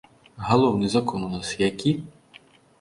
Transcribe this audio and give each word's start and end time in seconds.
Галоўны 0.47 0.89
закон 0.95 1.27
у 1.29 1.31
нас 1.35 1.53
які? 1.69 1.95